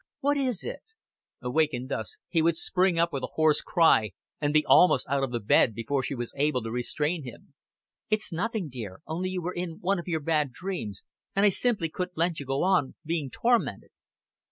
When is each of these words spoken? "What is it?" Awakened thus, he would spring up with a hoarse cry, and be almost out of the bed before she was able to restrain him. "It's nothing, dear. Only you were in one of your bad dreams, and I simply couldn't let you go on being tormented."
"What 0.19 0.35
is 0.35 0.63
it?" 0.63 0.81
Awakened 1.43 1.89
thus, 1.89 2.17
he 2.27 2.41
would 2.41 2.55
spring 2.57 2.97
up 2.97 3.13
with 3.13 3.21
a 3.21 3.29
hoarse 3.35 3.61
cry, 3.61 4.13
and 4.41 4.51
be 4.51 4.65
almost 4.65 5.07
out 5.07 5.21
of 5.21 5.29
the 5.31 5.39
bed 5.39 5.75
before 5.75 6.01
she 6.01 6.15
was 6.15 6.33
able 6.35 6.63
to 6.63 6.71
restrain 6.71 7.21
him. 7.23 7.53
"It's 8.09 8.33
nothing, 8.33 8.67
dear. 8.67 9.01
Only 9.05 9.29
you 9.29 9.43
were 9.43 9.53
in 9.53 9.79
one 9.79 9.99
of 9.99 10.07
your 10.07 10.19
bad 10.21 10.53
dreams, 10.53 11.03
and 11.35 11.45
I 11.45 11.49
simply 11.49 11.87
couldn't 11.87 12.17
let 12.17 12.39
you 12.39 12.47
go 12.47 12.63
on 12.63 12.95
being 13.05 13.29
tormented." 13.29 13.91